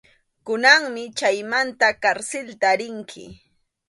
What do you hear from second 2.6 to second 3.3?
rinki.